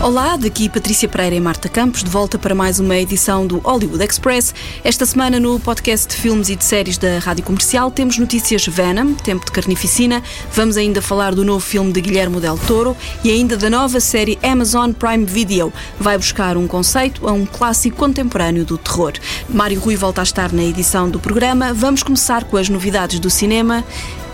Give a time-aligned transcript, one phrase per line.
[0.00, 4.02] Olá, daqui Patrícia Pereira e Marta Campos, de volta para mais uma edição do Hollywood
[4.04, 4.54] Express.
[4.84, 9.14] Esta semana, no podcast de filmes e de séries da Rádio Comercial, temos notícias Venom,
[9.14, 10.22] Tempo de Carnificina,
[10.52, 14.38] vamos ainda falar do novo filme de Guilherme Del Toro e ainda da nova série
[14.40, 15.72] Amazon Prime Video.
[15.98, 19.14] Vai buscar um conceito a um clássico contemporâneo do terror.
[19.48, 21.74] Mário Rui volta a estar na edição do programa.
[21.74, 23.84] Vamos começar com as novidades do cinema.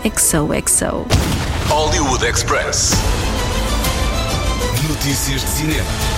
[0.03, 1.07] XO, XO.
[1.69, 2.93] Hollywood Express.
[4.87, 6.14] Notícias de cinema.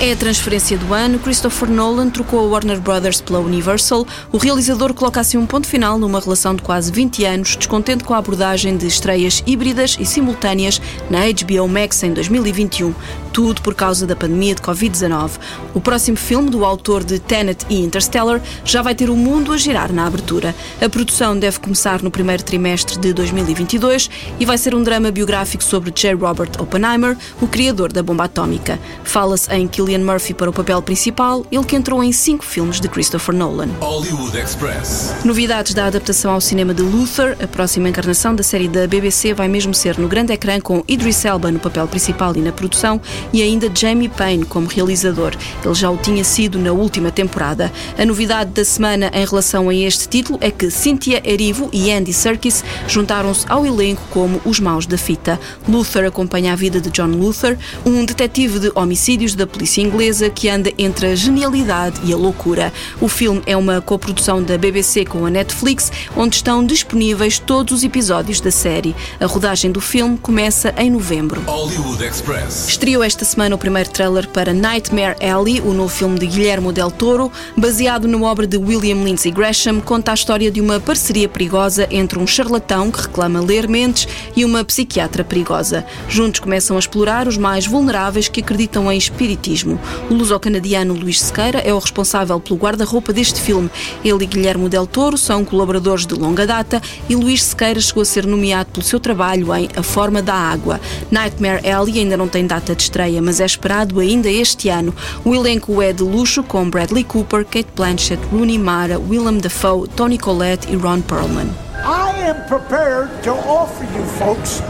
[0.00, 1.20] É a transferência do ano.
[1.20, 4.04] Christopher Nolan trocou a Warner Brothers pela Universal.
[4.32, 8.12] O realizador coloca assim um ponto final numa relação de quase 20 anos, descontente com
[8.12, 12.92] a abordagem de estreias híbridas e simultâneas na HBO Max em 2021.
[13.32, 15.30] Tudo por causa da pandemia de Covid-19.
[15.72, 19.56] O próximo filme, do autor de Tenet e Interstellar, já vai ter o mundo a
[19.56, 20.54] girar na abertura.
[20.80, 25.62] A produção deve começar no primeiro trimestre de 2022 e vai ser um drama biográfico
[25.62, 26.14] sobre J.
[26.14, 28.78] Robert Oppenheimer, o criador da bomba atómica.
[29.02, 32.88] Fala-se em Killian Murphy para o papel principal, ele que entrou em cinco filmes de
[32.88, 33.68] Christopher Nolan.
[33.80, 35.14] Hollywood Express.
[35.24, 39.46] Novidades da adaptação ao cinema de Luther, a próxima encarnação da série da BBC vai
[39.46, 42.98] mesmo ser no grande ecrã com Idris Elba no papel principal e na produção
[43.30, 45.34] e ainda Jamie Payne como realizador.
[45.62, 47.70] Ele já o tinha sido na última temporada.
[47.98, 52.14] A novidade da semana em relação a este título é que Cynthia Erivo e Andy
[52.14, 55.38] Serkis juntaram-se ao elenco como os maus da fita.
[55.68, 60.48] Luther acompanha a vida de John Luther, um detetive de homicídios da polícia inglesa que
[60.48, 62.72] anda entre a genialidade e a loucura.
[63.00, 67.84] O filme é uma coprodução da BBC com a Netflix, onde estão disponíveis todos os
[67.84, 68.94] episódios da série.
[69.20, 71.42] A rodagem do filme começa em novembro.
[71.46, 72.68] Hollywood Express.
[72.68, 76.90] Estreou esta semana o primeiro trailer para Nightmare Alley, o novo filme de Guilherme Del
[76.90, 81.88] Toro, baseado na obra de William Lindsay Gresham, conta a história de uma parceria perigosa
[81.90, 84.06] entre um charlatão que reclama ler mentes
[84.36, 85.84] e uma psiquiatra perigosa.
[86.08, 89.63] Juntos começam a explorar os mais vulneráveis que acreditam em espiritismo.
[90.10, 93.70] O luso-canadiano Luís Sequeira é o responsável pelo guarda-roupa deste filme.
[94.04, 98.06] Ele e Guilherme Del Toro são colaboradores de longa data e Luís Sequeira chegou a
[98.06, 100.80] ser nomeado pelo seu trabalho em A Forma da Água.
[101.10, 104.94] Nightmare Alley ainda não tem data de estreia, mas é esperado ainda este ano.
[105.24, 110.18] O elenco é de luxo com Bradley Cooper, Kate Blanchett, Rooney Mara, Willem Dafoe, Tony
[110.18, 111.48] Collette e Ron Perlman.
[111.84, 114.60] I am prepared to offer you folks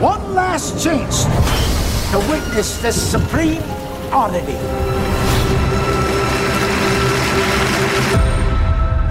[0.00, 1.24] one last chance
[2.10, 3.62] to witness this supreme
[4.12, 4.56] oddity.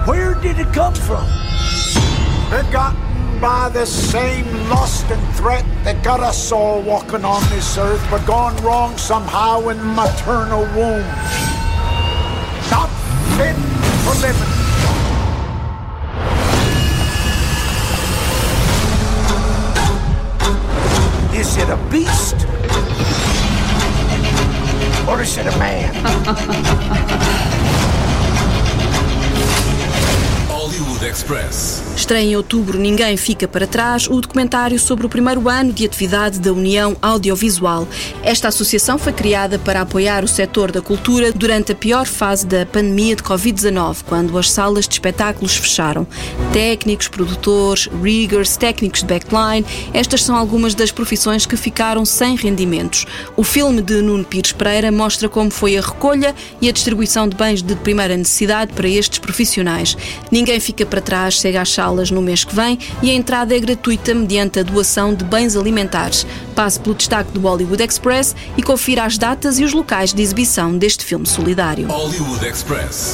[0.08, 1.26] Where did it come from?
[2.50, 8.04] Begotten by the same lust and threat that got us all walking on this earth,
[8.10, 11.06] but gone wrong somehow in maternal womb.
[12.70, 12.88] Not
[13.36, 13.56] fit
[14.04, 14.56] for living.
[21.38, 22.55] Is it a beast?
[25.08, 27.32] Or is it a man?
[31.16, 31.82] Express.
[31.96, 36.38] Estreia em outubro Ninguém Fica para Trás, o documentário sobre o primeiro ano de atividade
[36.38, 37.88] da União Audiovisual.
[38.22, 42.66] Esta associação foi criada para apoiar o setor da cultura durante a pior fase da
[42.66, 46.06] pandemia de Covid-19, quando as salas de espetáculos fecharam.
[46.52, 53.06] Técnicos, produtores, riggers, técnicos de backline, estas são algumas das profissões que ficaram sem rendimentos.
[53.34, 57.36] O filme de Nuno Pires Pereira mostra como foi a recolha e a distribuição de
[57.36, 59.96] bens de primeira necessidade para estes profissionais.
[60.30, 63.60] Ninguém fica para trás, segue às salas no mês que vem e a entrada é
[63.60, 66.26] gratuita mediante a doação de bens alimentares.
[66.54, 70.76] Passe pelo destaque do Hollywood Express e confira as datas e os locais de exibição
[70.76, 71.86] deste filme solidário.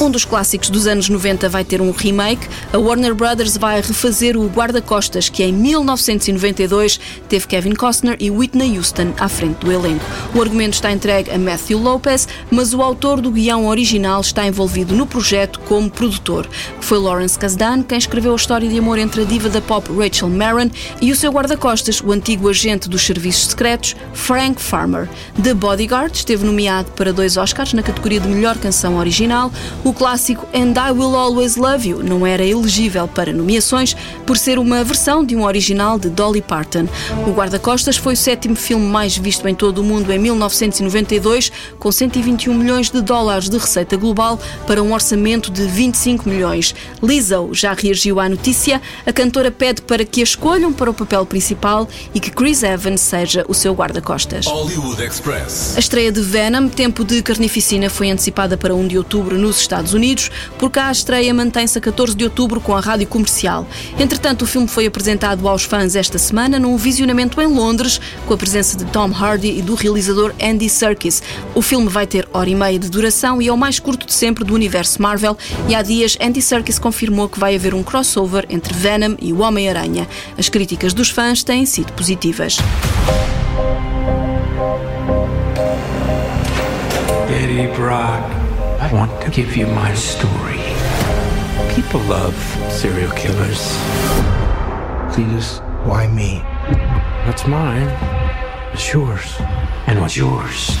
[0.01, 2.47] Um dos clássicos dos anos 90 vai ter um remake.
[2.71, 6.99] A Warner Brothers vai refazer o Guarda-Costas, que em 1992
[7.29, 10.03] teve Kevin Costner e Whitney Houston à frente do elenco.
[10.33, 14.95] O argumento está entregue a Matthew Lopez, mas o autor do guião original está envolvido
[14.95, 16.49] no projeto como produtor.
[16.79, 20.29] Foi Lawrence Kasdan quem escreveu a história de amor entre a diva da pop Rachel
[20.29, 20.69] Maron
[21.01, 25.09] e o seu guarda-costas, o antigo agente dos serviços secretos, Frank Farmer.
[25.41, 29.51] The Bodyguard esteve nomeado para dois Oscars na categoria de melhor canção original.
[29.83, 34.59] O clássico And I Will Always Love You não era elegível para nomeações por ser
[34.59, 36.87] uma versão de um original de Dolly Parton.
[37.25, 41.91] O Guarda-Costas foi o sétimo filme mais visto em todo o mundo em 1992, com
[41.91, 46.75] 121 milhões de dólares de receita global para um orçamento de 25 milhões.
[47.01, 48.81] Lizzo já reagiu à notícia.
[49.05, 52.99] A cantora pede para que a escolham para o papel principal e que Chris Evans
[52.99, 54.45] seja o seu guarda-costas.
[55.77, 59.93] A estreia de Venom, Tempo de Carnificina, foi antecipada para 1 de outubro nos Estados
[59.93, 60.29] Unidos.
[60.59, 63.65] Por cá, a estreia mantém-se a 14 de outubro com a rádio comercial.
[63.97, 68.37] Entretanto, o filme foi apresentado aos fãs esta semana num visionamento em Londres, com a
[68.37, 71.23] presença de Tom Hardy e do realizador Andy Serkis.
[71.55, 74.13] O filme vai ter hora e meia de duração e é o mais curto de
[74.13, 75.37] sempre do universo Marvel.
[75.69, 79.41] E há dias, Andy Serkis confirmou que vai haver um crossover entre Venom e o
[79.41, 80.07] Homem-Aranha.
[80.37, 82.57] As críticas dos fãs têm sido positivas.
[87.29, 88.23] Eddie Brock,
[88.79, 90.59] I want to give you my story.
[91.75, 92.35] People love
[92.69, 93.77] serial killers.
[95.13, 96.41] Cletus, why me?
[97.25, 97.89] What's mine
[98.73, 99.37] is yours,
[99.87, 100.77] and what's yours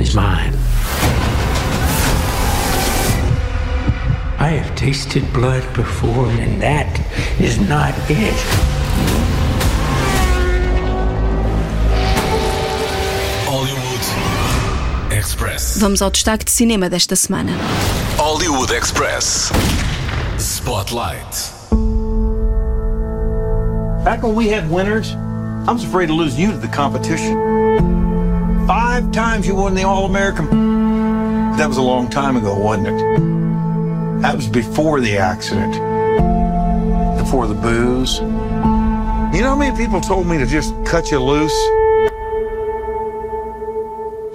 [0.00, 0.54] is mine.
[4.48, 6.88] I have tasted blood before, and that
[7.38, 8.32] is not it.
[13.44, 15.76] Hollywood Express.
[15.76, 17.52] Vamos ao destaque de cinema desta semana.
[18.16, 19.52] Hollywood Express.
[20.38, 21.52] Spotlight.
[24.02, 25.14] Back when we had winners,
[25.68, 27.36] I was afraid to lose you to the competition.
[28.66, 30.48] Five times you won the All American.
[31.58, 33.37] That was a long time ago, wasn't it?
[34.20, 35.72] That was before the accident,
[37.16, 38.18] before the booze.
[38.18, 41.54] You know how many people told me to just cut you loose?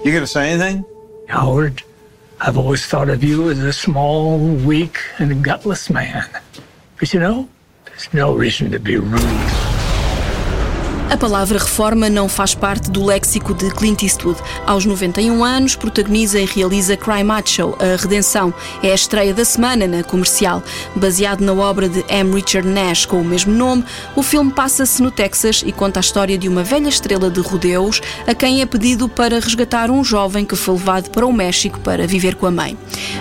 [0.05, 0.85] You gonna say anything?
[1.27, 1.83] Howard,
[2.39, 6.25] I've always thought of you as a small, weak, and gutless man.
[6.97, 7.49] But you know,
[7.85, 9.52] there's no reason to be rude.
[11.13, 14.41] A palavra reforma não faz parte do léxico de Clint Eastwood.
[14.65, 18.51] Aos 91 anos, protagoniza e realiza Cry Macho, A Redenção.
[18.81, 20.63] É a estreia da semana na comercial.
[20.95, 22.33] Baseado na obra de M.
[22.33, 26.35] Richard Nash com o mesmo nome, o filme passa-se no Texas e conta a história
[26.35, 30.55] de uma velha estrela de rodeos a quem é pedido para resgatar um jovem que
[30.55, 32.75] foi levado para o México para viver com a mãe.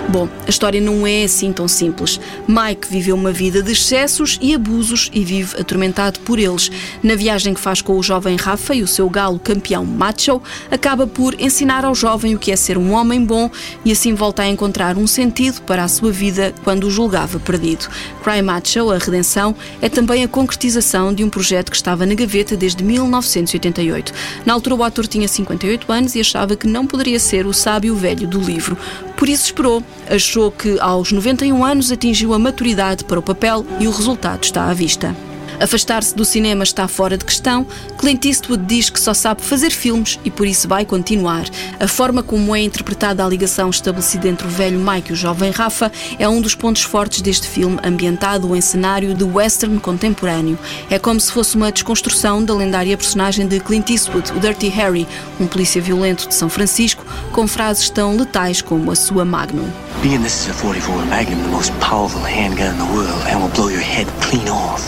[0.08, 2.20] Bom, a história não é assim tão simples.
[2.46, 6.70] Mike viveu uma vida de excessos e abusos e vive atormentado por eles.
[7.02, 11.06] Na viagem que faz com o jovem Rafa e o seu galo campeão Macho, acaba
[11.06, 13.50] por ensinar ao jovem o que é ser um homem bom
[13.84, 17.88] e assim volta a encontrar um sentido para a sua vida quando o julgava perdido.
[18.22, 22.56] Cry Macho, a redenção, é também a concretização de um projeto que estava na gaveta
[22.56, 24.12] desde 1988.
[24.44, 27.94] Na altura, o ator tinha 58 anos e achava que não poderia ser o sábio
[27.94, 28.76] velho do livro.
[29.22, 29.84] Por isso esperou.
[30.10, 34.68] Achou que aos 91 anos atingiu a maturidade para o papel e o resultado está
[34.68, 35.14] à vista.
[35.62, 37.64] Afastar-se do cinema está fora de questão.
[37.96, 41.44] Clint Eastwood diz que só sabe fazer filmes e por isso vai continuar.
[41.78, 45.52] A forma como é interpretada a ligação estabelecida entre o velho Mike e o jovem
[45.52, 50.58] Rafa é um dos pontos fortes deste filme, ambientado em cenário de western contemporâneo.
[50.90, 55.06] É como se fosse uma desconstrução da lendária personagem de Clint Eastwood, o Dirty Harry,
[55.38, 59.70] um polícia violento de São Francisco, com frases tão letais como a sua Magnum.
[60.02, 63.52] Being this is a 44 Magnum, the most powerful handgun in the world, and will
[63.54, 64.82] blow your head clean off.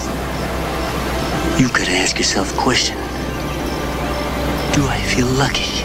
[1.59, 2.97] You could ask yourself a question.
[4.75, 5.85] Do I feel lucky?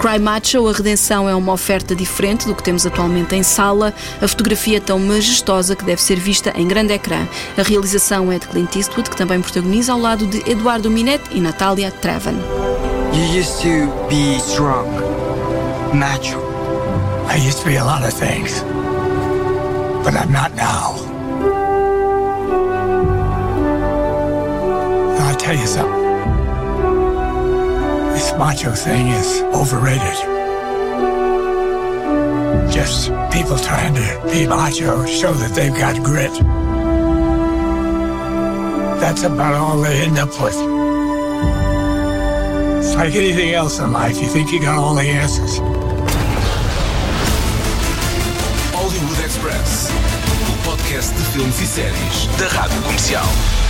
[0.00, 3.94] Cry Macho, a redenção é uma oferta diferente do que temos atualmente em sala.
[4.20, 7.26] A fotografia é tão majestosa que deve ser vista em grande ecrã.
[7.56, 11.40] A realização é de Clint Eastwood, que também protagoniza ao lado de Eduardo Minette e
[11.40, 12.34] Natalia Trevan.
[13.14, 14.88] You used to be strong,
[15.94, 16.38] macho.
[17.28, 18.62] I used to be a lot of things,
[20.02, 21.13] but I'm not now.
[25.44, 26.02] Tell you something.
[28.14, 30.16] This macho thing is overrated.
[32.72, 36.32] Just people trying to be macho show that they've got grit.
[39.00, 40.56] That's about all they end up with.
[42.78, 45.58] It's like anything else in life, you think you got all the answers.
[48.72, 49.90] Hollywood Express.
[50.48, 53.63] O podcast de filmes e séries da Rádio Comercial.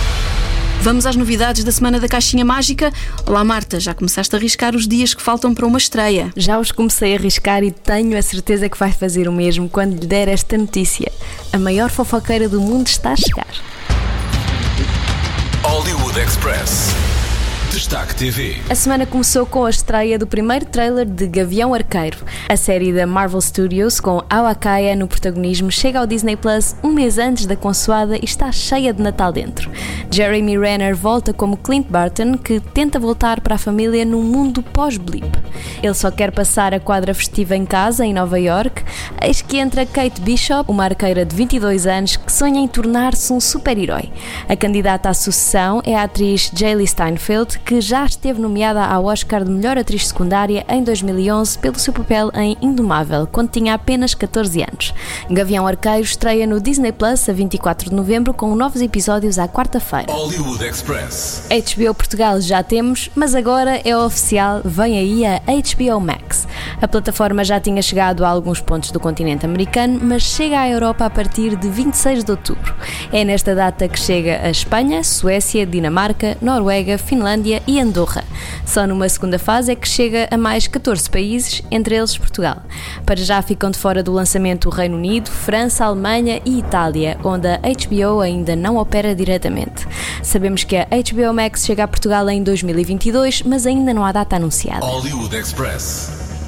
[0.85, 2.93] Vamos às novidades da semana da Caixinha Mágica.
[3.25, 6.31] Olá, Marta, já começaste a arriscar os dias que faltam para uma estreia.
[6.37, 9.99] Já os comecei a arriscar e tenho a certeza que vai fazer o mesmo quando
[9.99, 11.11] lhe der esta notícia.
[11.51, 13.47] A maior fofoqueira do mundo está a chegar.
[15.63, 16.93] Hollywood Express.
[17.75, 18.55] Destaque TV.
[18.69, 22.19] A semana começou com a estreia do primeiro trailer de Gavião Arqueiro.
[22.47, 27.17] A série da Marvel Studios, com Awakaya no protagonismo, chega ao Disney Plus um mês
[27.17, 29.69] antes da consoada e está cheia de Natal dentro.
[30.09, 35.27] Jeremy Renner volta como Clint Barton, que tenta voltar para a família num mundo pós-blip.
[35.83, 38.83] Ele só quer passar a quadra festiva em casa, em Nova York,
[39.21, 43.41] eis que entra Kate Bishop, uma arqueira de 22 anos que sonha em tornar-se um
[43.41, 44.09] super-herói.
[44.47, 49.43] A candidata à sucessão é a atriz Jaylee Steinfeld, que já esteve nomeada ao Oscar
[49.43, 54.61] de Melhor Atriz Secundária em 2011 pelo seu papel em Indomável, quando tinha apenas 14
[54.61, 54.93] anos.
[55.31, 60.13] Gavião Arqueiro estreia no Disney Plus a 24 de novembro com novos episódios à quarta-feira.
[60.13, 61.47] Hollywood Express.
[61.49, 66.47] HBO Portugal já temos, mas agora é oficial, vem aí a HBO Max.
[66.79, 71.05] A plataforma já tinha chegado a alguns pontos do continente americano, mas chega à Europa
[71.05, 72.75] a partir de 26 de outubro.
[73.11, 78.23] É nesta data que chega a Espanha, Suécia, Dinamarca, Noruega, Finlândia e Andorra.
[78.65, 82.61] Só numa segunda fase é que chega a mais 14 países, entre eles Portugal.
[83.05, 87.47] Para já ficam de fora do lançamento o Reino Unido, França, Alemanha e Itália, onde
[87.47, 89.87] a HBO ainda não opera diretamente.
[90.23, 94.35] Sabemos que a HBO Max chega a Portugal em 2022, mas ainda não há data
[94.35, 94.85] anunciada.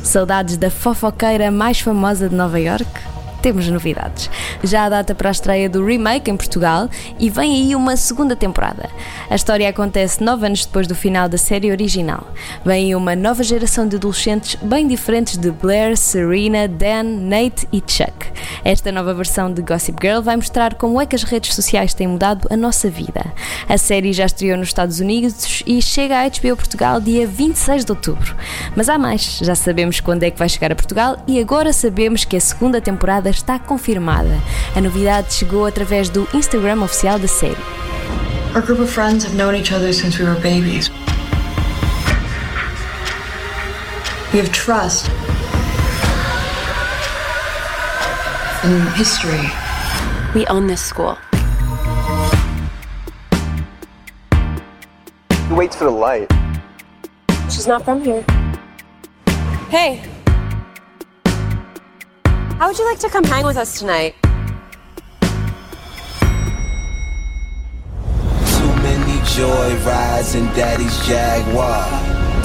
[0.04, 3.17] Saudades da fofoqueira mais famosa de Nova York?
[3.42, 4.30] Temos novidades.
[4.64, 6.90] Já há data para a estreia do remake em Portugal
[7.20, 8.90] e vem aí uma segunda temporada.
[9.30, 12.28] A história acontece nove anos depois do final da série original.
[12.66, 17.82] Vem aí uma nova geração de adolescentes bem diferentes de Blair, Serena, Dan, Nate e
[17.86, 18.28] Chuck.
[18.64, 22.08] Esta nova versão de Gossip Girl vai mostrar como é que as redes sociais têm
[22.08, 23.26] mudado a nossa vida.
[23.70, 27.92] A série já estreou nos Estados Unidos e chega à HBO Portugal dia 26 de
[27.92, 28.36] outubro.
[28.76, 32.26] Mas há mais, já sabemos quando é que vai chegar a Portugal e agora sabemos
[32.26, 34.40] que a segunda temporada está confirmada.
[34.76, 37.58] A novidade chegou através do Instagram oficial da série.
[38.54, 40.90] Our group of friends have known each other since we were babies.
[44.34, 45.10] We have trust
[48.64, 49.50] and history.
[50.34, 51.18] We own this school.
[55.48, 56.30] He waits for the light.
[57.50, 58.26] She's not from here.
[59.70, 60.17] Hey.
[62.58, 64.16] How would you like to come hang with us tonight?
[68.58, 71.86] Too many joy rides in daddy's Jaguar.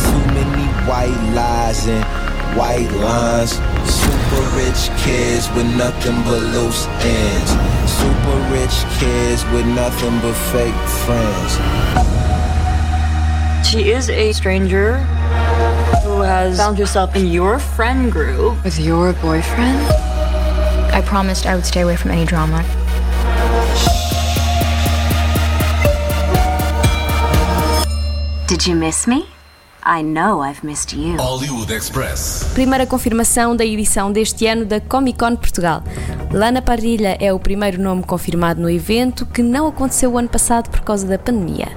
[0.05, 2.05] Too many white lies and
[2.59, 3.53] white lines.
[3.89, 7.51] Super rich kids with nothing but loose ends.
[7.91, 10.77] Super rich kids with nothing but fake
[11.09, 11.57] friends.
[13.67, 15.01] She is a stranger
[16.03, 18.63] who has found herself in your friend group.
[18.65, 19.79] With your boyfriend?
[20.93, 22.63] I promised I would stay away from any drama.
[28.47, 29.25] Did you miss me?
[29.83, 31.17] I know I've missed you.
[31.17, 32.45] Hollywood Express.
[32.55, 35.83] Primeira confirmação da edição deste ano da Comic Con Portugal.
[36.33, 40.71] Lana Parrilha é o primeiro nome confirmado no evento, que não aconteceu o ano passado
[40.71, 41.69] por causa da pandemia.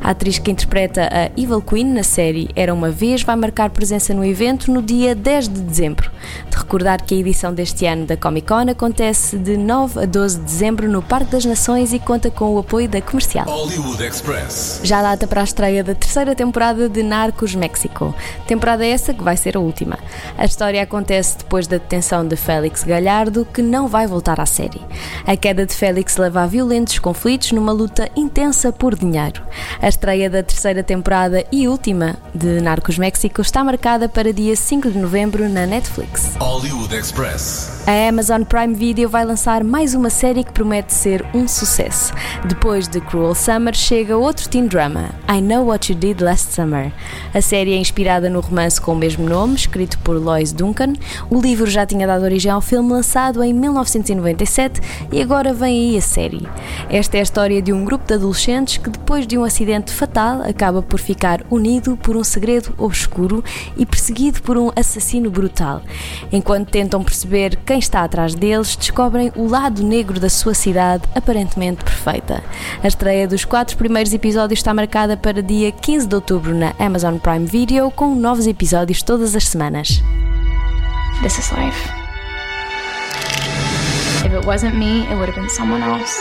[0.00, 4.14] A atriz que interpreta a Evil Queen na série Era Uma Vez vai marcar presença
[4.14, 6.12] no evento no dia 10 de dezembro.
[6.48, 10.38] De recordar que a edição deste ano da Comic Con acontece de 9 a 12
[10.38, 13.46] de dezembro no Parque das Nações e conta com o apoio da comercial.
[13.46, 14.80] Hollywood Express.
[14.84, 18.14] Já data para a estreia da terceira temporada de Narcos México.
[18.46, 19.98] Temporada essa que vai ser a última.
[20.38, 24.80] A história acontece depois da detenção de Félix Galhardo, que não vai voltar à série.
[25.26, 29.42] A queda de Félix leva a violentos conflitos numa luta intensa por dinheiro.
[29.80, 34.90] A estreia da terceira temporada e última de Narcos México está marcada para dia 5
[34.90, 36.32] de novembro na Netflix.
[36.38, 37.84] Hollywood Express.
[37.86, 42.14] A Amazon Prime Video vai lançar mais uma série que promete ser um sucesso.
[42.46, 46.90] Depois de Cruel Summer, chega outro teen drama, I Know What You Did Last Summer.
[47.34, 50.94] A série é inspirada no romance com o mesmo nome, escrito por Lois Duncan.
[51.28, 53.52] O livro já tinha dado origem ao filme lançado em
[53.94, 54.80] 1997
[55.12, 56.46] e agora vem aí a série.
[56.88, 60.42] Esta é a história de um grupo de adolescentes que, depois de um acidente fatal,
[60.42, 63.42] acaba por ficar unido por um segredo obscuro
[63.76, 65.82] e perseguido por um assassino brutal.
[66.32, 71.84] Enquanto tentam perceber quem está atrás deles, descobrem o lado negro da sua cidade, aparentemente
[71.84, 72.42] perfeita.
[72.82, 77.18] A estreia dos quatro primeiros episódios está marcada para dia 15 de outubro na Amazon
[77.18, 80.02] Prime Video, com novos episódios todas as semanas.
[81.22, 82.03] This is life.
[84.34, 86.18] If it wasn't me, it would have been someone else.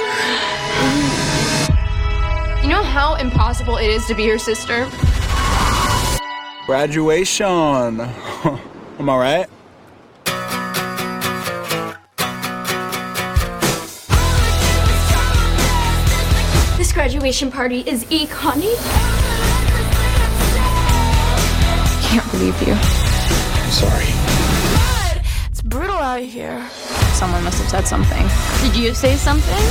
[2.62, 4.88] You know how impossible it is to be your sister?
[6.68, 7.46] Graduation.
[9.00, 9.50] Am I right?
[16.78, 18.76] This graduation party is e Connie.
[22.04, 22.74] Can't believe you.
[22.76, 24.06] I'm sorry.
[25.50, 26.70] It's brutal out here.
[27.14, 28.28] Someone must have said something.
[28.62, 29.64] Did you say something?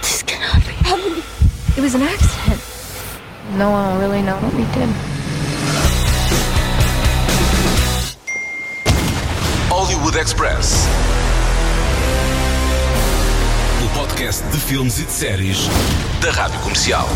[0.00, 1.22] This cannot be happening.
[1.76, 2.60] It was an accident.
[3.56, 4.88] No one will really know what we did.
[9.68, 10.86] Hollywood Express.
[13.94, 15.68] podcast de filmes e de séries
[16.20, 17.06] da Rádio Comercial.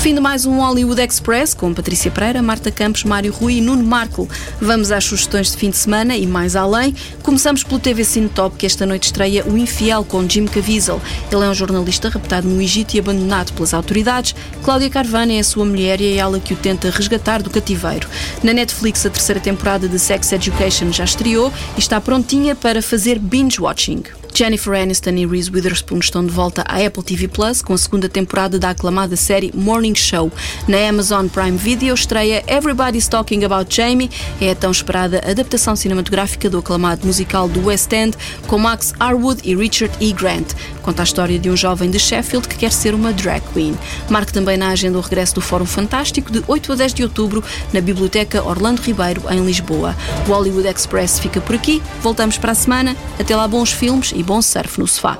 [0.00, 3.84] Fim de mais um Hollywood Express com Patrícia Pereira, Marta Campos, Mário Rui e Nuno
[3.84, 4.26] Marco.
[4.58, 6.94] Vamos às sugestões de fim de semana e mais além.
[7.22, 11.02] Começamos pelo TV Cine Top, que esta noite estreia O Infiel com Jim Caviezel.
[11.30, 14.34] Ele é um jornalista raptado no Egito e abandonado pelas autoridades.
[14.64, 18.08] Cláudia Carvana é a sua mulher e é ela que o tenta resgatar do cativeiro.
[18.42, 23.18] Na Netflix, a terceira temporada de Sex Education já estreou e está prontinha para fazer
[23.18, 24.04] binge-watching.
[24.34, 28.08] Jennifer Aniston e Reese Witherspoon estão de volta à Apple TV Plus com a segunda
[28.08, 30.32] temporada da aclamada série Morning Show.
[30.66, 34.10] Na Amazon Prime Video estreia Everybody's Talking About Jamie,
[34.40, 39.40] é a tão esperada adaptação cinematográfica do aclamado musical do West End com Max Arwood
[39.44, 40.12] e Richard E.
[40.12, 40.52] Grant.
[40.82, 43.76] Conta a história de um jovem de Sheffield que quer ser uma drag queen.
[44.08, 47.44] Marque também na agenda o regresso do Fórum Fantástico de 8 a 10 de outubro
[47.72, 49.94] na Biblioteca Orlando Ribeiro, em Lisboa.
[50.26, 51.82] O Hollywood Express fica por aqui.
[52.00, 52.96] Voltamos para a semana.
[53.18, 55.16] Até lá, bons filmes e bom surf no sofá.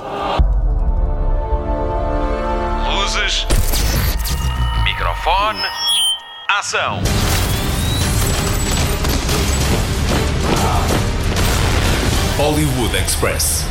[2.92, 3.47] Luzes.
[4.85, 5.62] Microfone.
[6.49, 7.00] Ação.
[12.37, 13.64] Hollywood Express.